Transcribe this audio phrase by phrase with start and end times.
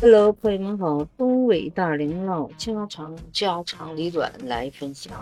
[0.00, 5.12] Hello，朋友们好，东北大龄老家常家长里短来分享。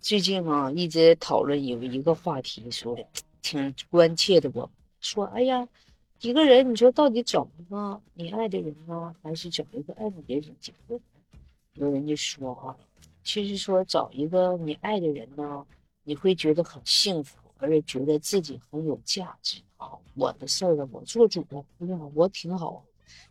[0.00, 2.96] 最近啊，一直讨论有一个话题，说
[3.42, 4.50] 挺关切的。
[4.54, 4.70] 我
[5.00, 5.68] 说，哎呀，
[6.22, 10.98] 一个人，你说到底找一个你爱的人呢，还是找一个爱你的人结婚？
[11.74, 12.74] 有人就说啊，
[13.22, 15.66] 其实说找一个你爱的人呢，
[16.04, 19.92] 你会觉得很幸福，而且觉得自己很有价值啊。
[20.14, 22.84] 我的事儿呢，我做主了，哎呀，我挺好，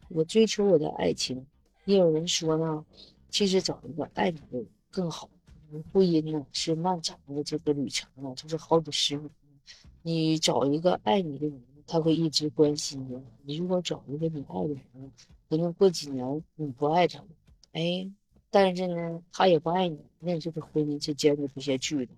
[0.08, 1.45] 我追求我的爱情。
[1.84, 2.86] 也有人说呢，
[3.30, 5.30] 其实找一个爱你的人更好。
[5.91, 9.30] 婚姻呢是漫长的这个旅程啊，就是好几十年。
[10.02, 15.11] 你找一个爱你的人，他会一直关心你；你如果找一个你爱的人，
[15.50, 17.27] 可能过几年你不爱他了，
[17.73, 18.09] 哎。
[18.53, 22.11] 但是呢，他也不爱你，那这个婚姻是坚持不下去的，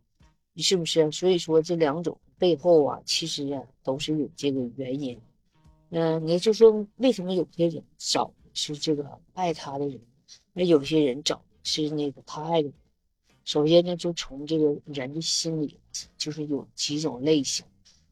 [0.61, 1.11] 是不是？
[1.11, 5.19] 所以说这两种背后啊，其实啊都是有这个原因。
[5.89, 9.99] 嗯，你就说为什么有些人找是这个爱他的人，
[10.53, 12.73] 那有些人找是那个他爱的人。
[13.45, 15.79] 首先呢，就从这个人的心理，
[16.17, 17.65] 就是有几种类型。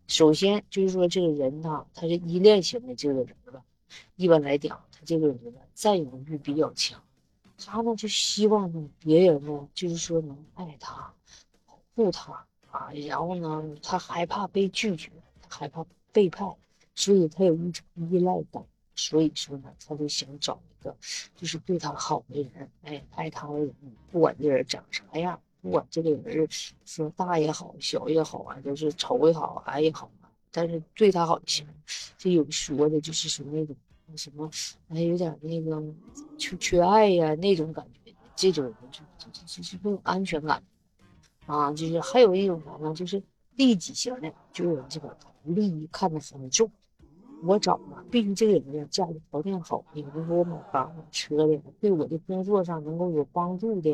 [0.08, 3.64] 首先就是说这个人呐，他是依恋型的这个人吧，
[4.16, 7.02] 一般来讲，他这个人呢占有欲比较强。
[7.58, 11.14] 他呢就希望呢别人呢就是说能爱他，
[11.96, 12.34] 护他
[12.72, 15.12] 啊，然后呢他害怕被拒绝，
[15.48, 16.54] 害怕背叛，
[16.96, 18.64] 所以他有一种依赖感，
[18.96, 20.96] 所以说呢他就想找一个
[21.36, 23.76] 就是对他好的人，哎，爱他的人，
[24.12, 26.48] 不管这人长啥样，不管这个人
[26.86, 31.68] 说大也好，小也好啊，就是丑也好，矮也好啊，但是对他好就行。
[32.18, 33.76] 就有说的就是说那种。
[34.18, 34.52] 什么？
[34.90, 35.82] 还有点那个
[36.38, 40.62] 缺缺爱呀那种感觉，这种人就就就是没有安全感
[41.46, 41.72] 啊。
[41.74, 43.22] 就是还有一种啥呢，就是
[43.56, 46.72] 利己型的，就是这个利益看得很重。
[47.44, 53.92] 我找嘛，必须这个人家里条件好，比如说我买房买车的，对我的工作上能够有帮助的，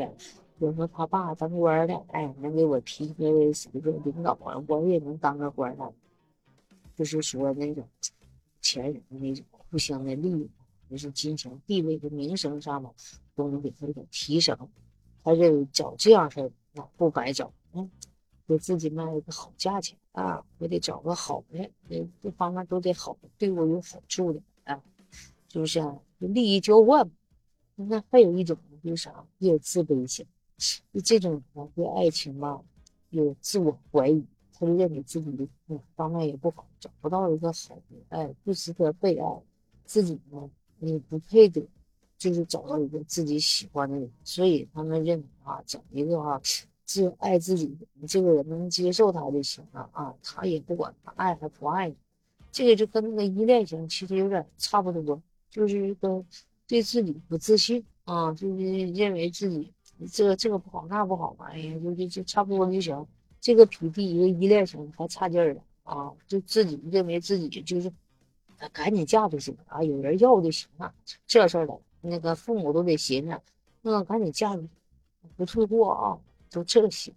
[0.59, 3.29] 比如说他爸当官的，哎，能给我提个
[3.71, 5.93] 一个领导啊，我也能当个官的。
[6.95, 7.87] 就是说那种
[8.61, 9.45] 钱人的那种。
[9.69, 10.49] 互相的利益，
[10.89, 12.89] 就是金钱、地位和名声上嘛，
[13.35, 14.57] 都能给他一种提升。
[15.25, 16.49] 他就找这样事儿，
[16.97, 17.51] 不白找。
[17.73, 17.89] 嗯，
[18.47, 20.43] 给自己卖一个好价钱啊！
[20.57, 24.81] 我得找个好的，这各方面都得好，对我有好处的啊，
[25.51, 25.99] 是不是啊？
[26.19, 27.13] 利益交换嘛。
[27.75, 29.25] 那还有一种就是啥？
[29.39, 30.25] 有自卑心。
[30.91, 32.59] 就这种人对爱情吧，
[33.09, 35.31] 有自我怀疑，他就认为自己
[35.67, 39.41] 的方面也不好，找不到一个好的，哎，不值得被爱。
[39.85, 40.49] 自己呢，
[40.79, 41.67] 你不配得，
[42.17, 46.41] 就是找到一个自己喜欢的人，所以他们认为啊，找一个啊，
[46.83, 51.95] 自爱自己这个人能接受他就行了啊，他也不管他爱还不爱你，
[52.51, 56.23] 这个就跟那个依恋型其实有点差不多，就是个
[56.65, 59.71] 对自己不自信啊，就是认为自己
[60.11, 63.05] 这这个不好那不好嘛，哎呀，就就就差不多就行，
[63.39, 67.91] 这个比第一个依恋型还差劲儿了啊，就自己认为自己就是。
[68.73, 70.91] 赶紧嫁就行啊，有人要就行了。
[71.27, 73.41] 这事儿了，那个父母都得寻思，
[73.81, 74.69] 那赶紧嫁出去
[75.35, 76.19] 不错过啊，
[76.49, 77.13] 都这行。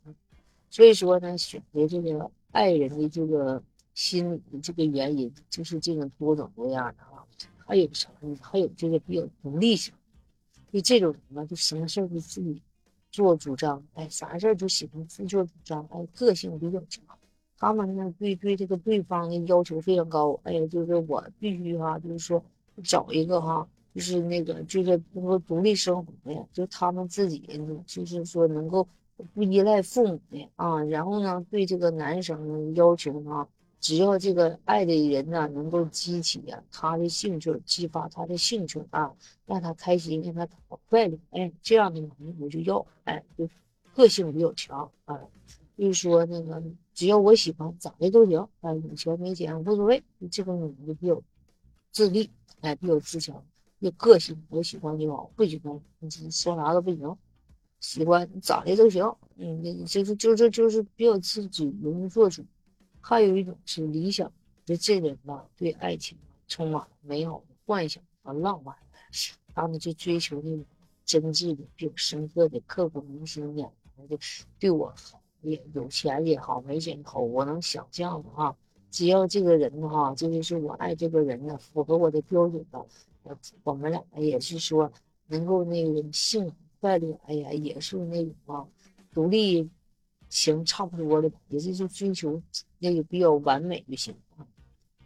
[0.68, 3.62] 所以说呢，选择这个爱人的这个
[3.94, 7.24] 心理的这个原因，就是这种多种多样的啊。
[7.66, 8.36] 还有啥呢？
[8.40, 9.94] 还有这个比较独立型，
[10.72, 12.60] 就这种人呢，就什么事儿都自己
[13.12, 17.04] 做主张，哎，啥事儿都喜欢自作主张，哎，个性比较强。
[17.58, 20.40] 他们呢，对对这个对方的要求非常高。
[20.44, 22.42] 哎呀，就是我必须哈，就是说
[22.82, 27.42] 找一个哈，就是那个就是能够独立生活的，就他们自己
[27.86, 28.86] 就是说能够
[29.34, 30.82] 不依赖父母的啊。
[30.84, 33.46] 然后呢，对这个男生要求呢，
[33.80, 39.12] 只要这个爱的人呢能够激起呀他的兴趣，激发他的兴趣啊，
[39.46, 40.48] 让他开心，让他
[40.88, 41.18] 快乐。
[41.30, 42.86] 哎，这样的男人我就要。
[43.04, 43.48] 哎，就
[43.94, 45.20] 个性比较强啊，
[45.76, 46.62] 就是说那个。
[46.92, 48.46] 只要我喜欢，咋的都行。
[48.60, 50.02] 啊，有钱没钱无所谓。
[50.30, 51.22] 这个女的比较
[51.92, 52.28] 自立，
[52.60, 53.42] 哎，比较自强，
[53.80, 54.40] 有个性。
[54.48, 57.16] 我喜欢就好，不喜欢你说啥都不行。
[57.80, 59.04] 喜欢咋的都行。
[59.36, 62.44] 嗯，就是就是就是比较自主，容易做主。
[63.00, 64.30] 还有一种是理想，
[64.64, 66.16] 就这人吧，对爱情
[66.46, 68.74] 充满美好的幻想和浪漫。
[69.54, 70.64] 他们就追求那种
[71.04, 73.62] 真挚的、比较深刻的、刻骨铭心的，
[74.08, 74.18] 就
[74.58, 75.20] 对我好。
[75.42, 78.54] 也有钱也好，没钱也好，我能想象的哈。
[78.90, 82.86] 只要这个人哈，就是我爱这个人呢，符合我的标准的，
[83.22, 84.90] 我我们俩也是说
[85.28, 88.66] 能够那个幸福快乐，哎呀，也是那种啊，
[89.12, 89.68] 独立
[90.28, 92.40] 型差不多的，也是就追求
[92.78, 94.14] 那个比较完美就行。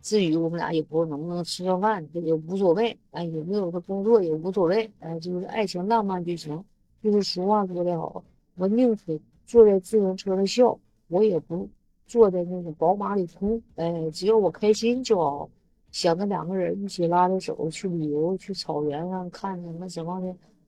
[0.01, 2.95] 至于我们俩以后能不能吃上饭，这也无所谓。
[3.11, 4.91] 哎，有没有个工作也无所谓。
[5.01, 6.63] 哎，就是爱情浪漫就行。
[7.03, 8.23] 就是俗话说得好，
[8.55, 10.79] 我宁可坐在自行车上笑，
[11.09, 11.69] 我也不
[12.07, 13.61] 坐在那个宝马里哭。
[13.77, 15.49] 哎，只要我开心就好。
[15.95, 20.21] 想着两个人一起拉着手去旅游，去草原上看什么什么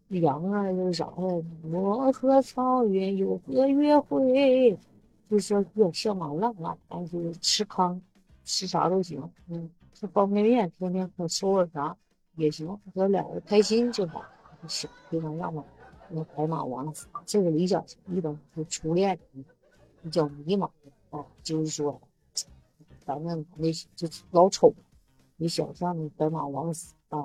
[0.09, 1.45] 的羊啊，就是啥的。
[1.69, 4.79] 我和草原有个约会，
[5.29, 8.01] 就说比较向往浪漫，但是吃糠。
[8.45, 11.97] 吃啥都行，嗯，吃方便面，天天喝收尔啥
[12.37, 14.23] 也行，咱俩人开心就好，
[14.69, 15.65] 行，非常浪漫。
[16.09, 19.19] 那白马王子这个理想型遇到是初恋，
[20.01, 20.71] 比较迷茫
[21.11, 22.01] 啊，就是说，
[23.05, 24.73] 咱们那就老丑，
[25.37, 27.19] 你想象的白马王子啊，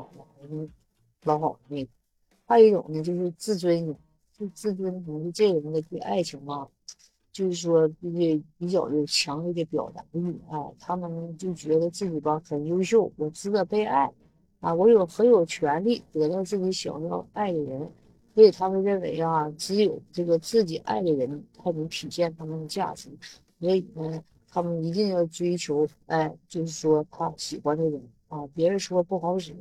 [1.24, 1.90] 老好的那个。
[2.46, 3.96] 还有一种呢，就是自尊，
[4.38, 6.68] 就自尊，你这个人的对爱情嘛。
[7.34, 14.12] 就是说，就是比较有强烈的表达欲，啊，他们就觉得自己吧很优秀，我值得被爱，
[14.60, 17.90] 啊，我有很有权利得到自己想要爱的人，
[18.36, 23.10] 所以他们认为啊，只有这个自己爱的人才能体现他们的价值，
[23.62, 29.56] 所以呢，他们一定要追求，哎，就是说他喜欢的人啊，别人说不好使，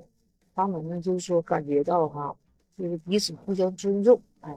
[0.55, 2.37] 他们呢就是说感觉到哈，
[2.77, 4.57] 就是彼此互相尊重，哎，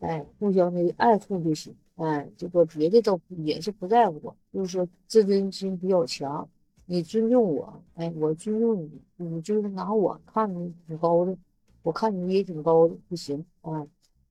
[0.00, 1.74] 哎，互相的爱护就行。
[1.96, 6.48] 哎，这个别的都也是不在乎，就是说自尊心比较强。
[6.86, 11.36] 你尊重我，哎，我尊重你，你就是拿我看你挺高的，
[11.82, 13.86] 我看你也挺高的，不行啊，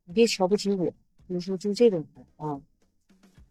[0.05, 0.85] 你别瞧不起我，
[1.27, 2.59] 就是说就这种人啊，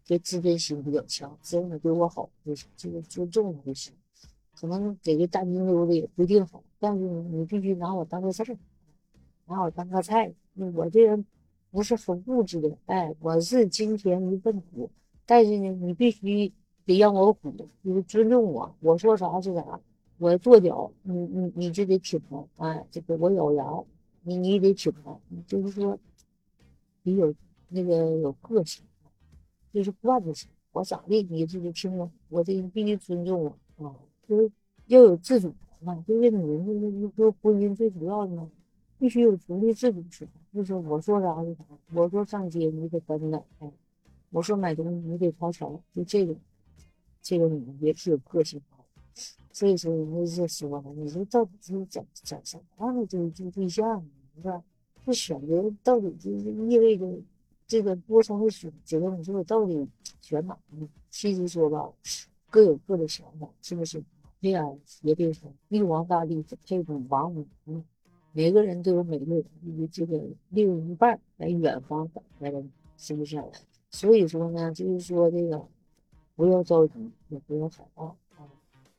[0.09, 3.93] 这自尊心比较强，只要你对我好就行，就是尊重我就行。
[4.59, 8.57] 可能给个淡溜溜的也不一定好，但是你必须拿我当个事儿，
[9.45, 10.33] 拿我当个菜，
[10.73, 11.23] 我这人。
[11.71, 14.89] 不是很物质的，哎，我是金钱一份子，
[15.27, 16.51] 但是呢，你必须
[16.83, 17.53] 得让我苦，
[17.85, 19.79] 就是尊重我，我说啥是啥，
[20.17, 23.63] 我跺脚，你你你就得挺着，哎，这个我咬牙，
[24.23, 25.95] 你你也得挺着，就是说，
[27.03, 27.31] 你有
[27.67, 28.83] 那个有个性，
[29.73, 33.43] 就是惯着性，我咋地你就得听我，我这人必须尊重
[33.77, 33.95] 我啊，
[34.27, 34.51] 就是
[34.87, 38.49] 要有自主权嘛，就是女人就是说婚姻最主要的嘛。
[38.97, 41.63] 必须有独立自主权，就是我说啥是啥，
[41.93, 43.71] 我说上街你得跟着，哎，
[44.29, 46.35] 我说买东西你得掏钱，就这种，
[47.21, 49.23] 这个女人也是有个性的。
[49.53, 54.05] 所以说人家就说了，你说到底是怎怎什么样的这这对象，
[54.35, 54.61] 是吧？
[55.05, 57.05] 这选择到底就是意味着
[57.69, 59.87] 这个多重的选择，你说我到底
[60.19, 60.89] 选哪呢？
[61.11, 61.87] 其实说吧，
[62.49, 64.03] 各有各的想法，是不是？
[64.41, 64.65] 对呀，
[65.03, 67.85] 也别说玉皇大帝配种王母，嗯。
[68.31, 69.43] 每个人都有每个人
[69.77, 70.19] 的这个
[70.49, 73.43] 另一半在远方等着呢，是不是？
[73.91, 75.63] 所以说呢，就是说这个
[76.35, 78.15] 不要着急，也不要害怕啊，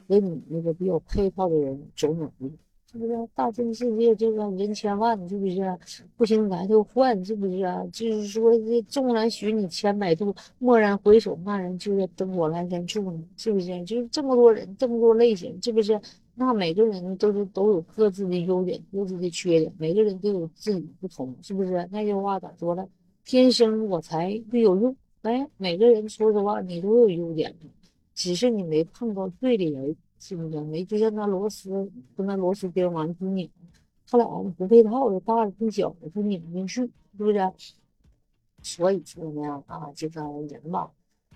[0.06, 2.52] 跟你那个比较配套的人走努力，
[2.90, 3.28] 是不是？
[3.36, 5.78] 大千世界这个人千万，是不是？
[6.16, 7.62] 不行咱就换，是不是？
[7.92, 13.84] 就是说这纵然许你千百度，蓦然回首，那人就在灯火阑珊处呢，是不是？
[13.84, 16.00] 就是这么多人，这么多类型，是不是？
[16.34, 21.88] 那每个人都是都有各自的优点，各自的缺点，每个人都有自己不同，是不是？
[21.92, 22.88] 那句话咋说了？
[23.24, 24.96] 天生我材必有用。
[25.22, 27.54] 哎，每个人说实话，你都有优点，
[28.14, 30.60] 只是你没碰到对的人，是不是？
[30.60, 33.50] 没就像那螺丝跟那螺丝钉往出拧，
[34.06, 37.52] 他俩不配套的，大的跟小的它拧不进去，是不是？
[38.62, 40.88] 所以说呢，啊，这个人吧。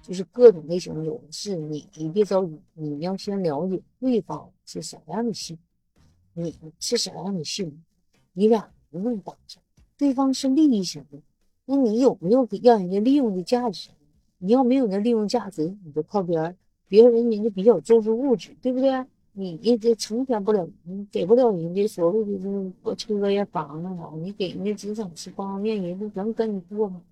[0.03, 5.57] 就是各种类型有的是，你你别着急，你要先了解对方是啥样的性，
[6.35, 7.83] 你是啥样的性，
[8.35, 9.63] 你俩不能搭上。
[9.97, 11.19] 对方是利益型的，
[11.65, 13.89] 那你有没有让人家利用的价值？
[14.37, 16.55] 你要没有那利用价值，你就靠边儿。
[16.89, 19.05] 别人人家比较重视物质，对不对？
[19.33, 27.03] 你一直成全不了，你给不了人家所谓的这个车呀、房子啥，你给人家只想吃方便面，人家能跟你过吗？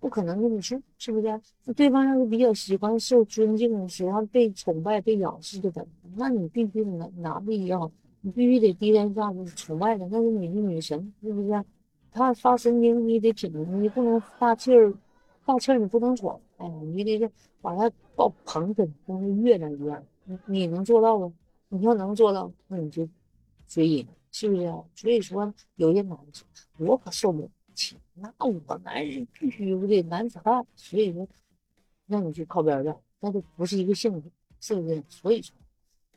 [0.00, 1.40] 不可能跟你说，是不是？
[1.76, 5.86] 对方要是比较喜欢受尊敬，喜欢被崇拜、被仰视的，
[6.16, 11.64] 那你必须拿拿不一样，你必须得低三下四崇拜的，那是你的女神，是不是？
[12.10, 14.92] 他发神经你得挺，你不能大气儿，
[15.44, 17.30] 大气儿你不能喘，哎，你得是
[17.62, 21.32] 把他抱捧着，跟，那月亮一样，你你能做到吗？
[21.68, 23.08] 你要能做到，那你就
[23.66, 24.84] 追人，是不是啊？
[24.94, 26.44] 所以说，有些男子，
[26.76, 27.48] 我可受不了。
[28.14, 31.26] 那我男人必须不得男子汉，所以说，
[32.04, 34.28] 那你就靠边站，那就不是一个性格，
[34.60, 35.02] 是不是？
[35.08, 35.54] 所以说，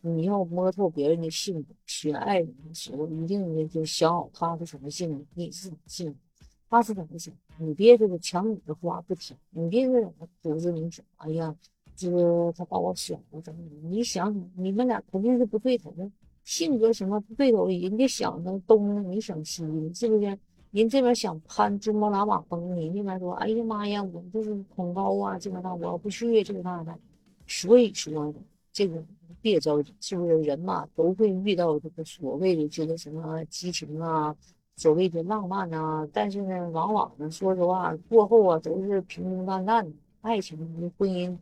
[0.02, 6.20] 你要摸透别人的性格，选爱人的时候，一定就想好他是什么性格，你是什么性格，
[6.74, 10.12] 他是怎么想，你别这个抢你的话不听，你别这么
[10.42, 11.56] 组织你说，哎呀，
[11.96, 13.62] 这个他把我选了，怎么？
[13.84, 16.10] 你想想，你们俩肯定是不对头的，
[16.44, 19.63] 性格什么不对头，人家想的东，你想西，
[19.94, 20.39] 是不是？
[20.72, 26.98] 人这边想攀珠穆朗玛峰，你那边说，哎呀妈呀，我就是恐高啊，这个那我不去，这个那的。
[27.46, 28.34] 所以说，
[28.72, 29.00] 这个
[29.44, 30.42] 别着急，是不是？
[30.42, 34.36] 人嘛，都会遇到这个所谓的这个什么激情啊，
[34.75, 36.08] 所谓的浪漫啊。
[36.12, 39.92] 但是呢，往往呢，说实话，过后啊，都是平平淡淡的。
[40.22, 40.58] 爱情、
[40.98, 41.38] 婚姻，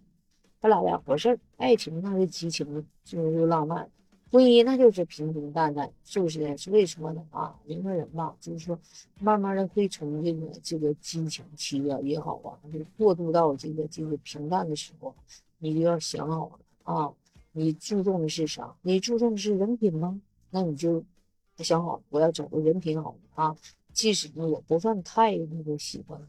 [0.59, 1.39] 它俩两回事儿。
[1.57, 3.89] 爱情那是激情，就是浪漫。
[4.31, 6.57] 婚姻那就是平平淡淡，是不是？
[6.57, 8.79] 所以说呢啊，人和人吧，就是说，
[9.19, 15.13] 慢慢的会从这个这个激情期啊也好啊，就过渡到这个这个平淡的时候，
[15.59, 17.11] 你就要想好了啊，
[17.51, 18.73] 你注重的是啥？
[18.81, 20.21] 你注重的是人品吗？
[20.49, 21.03] 那你就
[21.63, 23.55] 想好，我要找个人品好的啊，
[23.93, 26.19] 即使呢我不算太那个喜欢，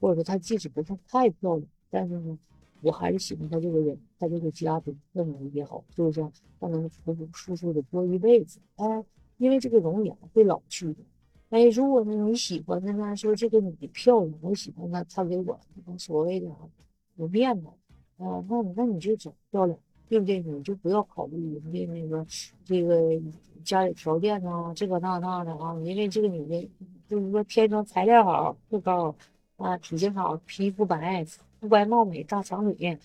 [0.00, 2.38] 或者说他即使不算太漂亮，但是呢。
[2.80, 6.24] 我还是喜欢他这个人，他这个家庭氛围也好，是不是？
[6.60, 9.04] 他能舒服舒服的过一辈子，哎，
[9.38, 11.02] 因为这个容颜会老去的。
[11.50, 15.58] 哎，如果呢你喜欢的呢，说这个女的漂亮，我喜欢她，她给我
[15.98, 16.48] 所谓的
[17.16, 17.66] 有面子
[18.18, 19.76] 啊，那那你就找漂亮，
[20.08, 20.40] 对不对？
[20.40, 22.26] 你就不要考虑人家那个
[22.64, 23.20] 这个
[23.64, 26.68] 家里条件啊，这个那那的啊，因为这个女的
[27.08, 29.14] 就是说天生材料好，个高
[29.56, 31.24] 啊，体型好，皮肤白。
[31.60, 32.96] 肤白貌美，大长腿，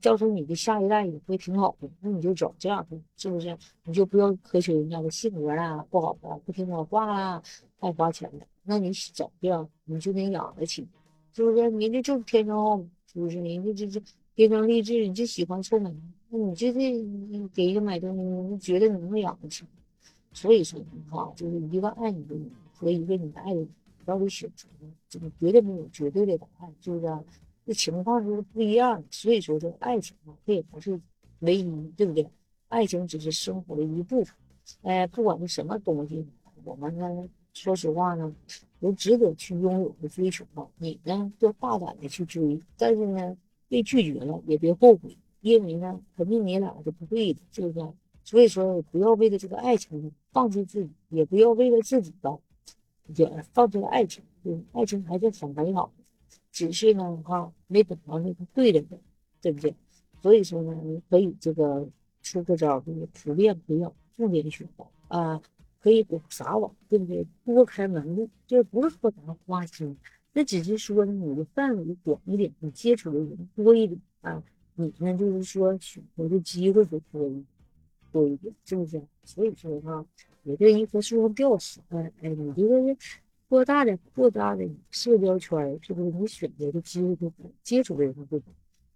[0.00, 1.88] 到时候你的下一代也会挺好的。
[2.00, 3.56] 那你就找这样的，是不是？
[3.84, 7.40] 你就不要苛求人家的性格啦，不好的，不听我话啦，
[7.78, 8.46] 爱花钱的。
[8.64, 10.84] 那你找这样，你就能养得起，
[11.32, 11.58] 是不是？
[11.58, 12.76] 人家就是天生好，
[13.12, 13.40] 是不是？
[13.40, 14.02] 人家就是
[14.34, 15.94] 天生丽质，你就喜欢臭美，
[16.34, 16.80] 那你就是
[17.52, 19.66] 给一个买东西，你觉得你能养得起？
[20.32, 23.68] 所以说哈，就是一个爱你的人和一个你爱的人，
[24.06, 24.90] 到底选择呢？
[25.10, 27.18] 这个绝对没有绝对的答案，是不是？
[27.66, 30.98] 这情况就是不一样的，所以说这爱情嘛，它也不是
[31.40, 32.26] 唯一，对不对？
[32.68, 34.34] 爱情只是生活的一部分。
[34.80, 36.26] 哎，不管是什么东西，
[36.64, 38.34] 我们呢，说实话呢，
[38.80, 40.66] 都值得去拥有和追求嘛。
[40.78, 43.36] 你呢，就大胆的去追，但是呢，
[43.68, 47.86] 被拒绝了也别后悔，因为呢，肯定你俩是不对的，是不是？
[48.24, 52.38] 所以说，不要为了这个爱情放弃自己，也不要为了自己吧，
[53.14, 54.22] 也放弃了爱情。
[54.42, 55.92] 对，爱情还是很美好。
[56.52, 59.00] 只是呢，哈，没等到那个对的人，
[59.40, 59.74] 对不对？
[60.22, 61.88] 所以说呢，你可以这个
[62.22, 65.42] 出个招，就是普遍培养重点选择啊，
[65.80, 67.26] 可以广撒网，对不对？
[67.44, 69.96] 多开门路，这不是说咱花心，
[70.32, 74.42] 那只是说呢，你的范围广一点，你接触的人多一点啊，
[74.74, 77.44] 你呢就是说选择的机会就多一
[78.10, 79.02] 多一点，是不是？
[79.24, 80.04] 所以说哈，
[80.44, 82.96] 也对一棵树上吊死，哎哎，你这个。
[83.48, 88.40] 扩大的扩大的社交圈，是不是你选择的机会就多，接触的人就多？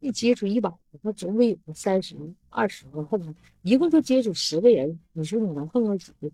[0.01, 2.17] 一接触一百个，那总得有个三十、
[2.49, 6.31] 二十个，恨不一共就接触十个人，你说你能碰到几个？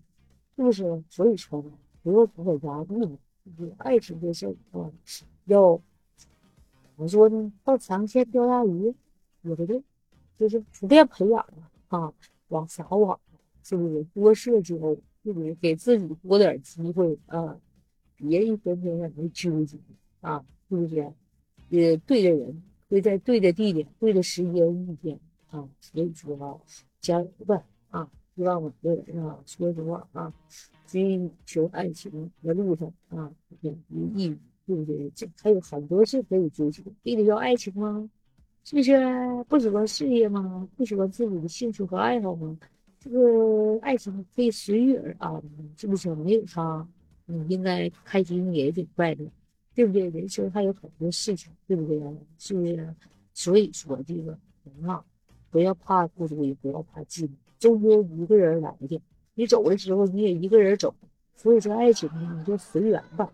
[0.55, 1.03] 是不是？
[1.09, 1.71] 所以说呢，
[2.01, 3.17] 不要不在家嘛，
[3.79, 4.89] 爱情这事啊，
[5.43, 5.75] 要
[6.15, 6.29] 怎
[6.95, 7.51] 么说呢？
[7.65, 8.95] 到长线钓大鱼，
[9.43, 9.81] 也不对，
[10.37, 11.45] 就是普遍培养
[11.89, 12.11] 啊，
[12.49, 13.19] 往啥往，
[13.63, 14.03] 是不是？
[14.13, 14.75] 多社交，
[15.23, 15.53] 是不是？
[15.55, 17.59] 给自己多点机会啊。
[18.15, 19.77] 别一天天让人纠结
[20.21, 21.01] 啊，是不是？
[21.69, 25.19] 呃，对的人会在对的地点、对的时间遇见
[25.49, 25.67] 啊。
[25.81, 26.57] 所以说啊，
[26.99, 28.09] 加油吧啊！
[28.35, 30.33] 希望每个人啊，说实话啊，
[30.87, 33.31] 追求爱情的路上啊，
[33.61, 35.09] 远离抑郁，对不对？
[35.13, 38.09] 这还有很多事可以追求，非得要爱情吗？
[38.63, 38.93] 是不是？
[39.49, 40.67] 不喜欢事业吗？
[40.77, 42.57] 不喜欢自己的兴趣和爱好吗？
[42.99, 45.43] 这个爱情可以随遇而安，
[45.75, 46.13] 是不是？
[46.15, 46.87] 没有他。
[47.25, 49.25] 你应该开心也挺快乐，
[49.75, 50.09] 对不对？
[50.09, 51.99] 人生还有很多事情，对不对？
[52.37, 52.95] 是不是？
[53.33, 55.03] 所以说这个人啊，
[55.49, 57.29] 不要怕孤独，也不要怕寂寞，
[57.59, 59.01] 终究一个人来的。
[59.35, 60.93] 你走的时候，你也一个人走。
[61.35, 63.29] 所以说，爱情呢，你就随缘吧。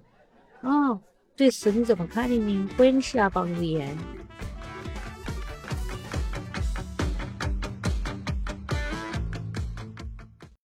[0.62, 1.00] 啊，
[1.36, 2.70] 对此你怎么看的呢？
[2.78, 3.96] 欢迎下方留言。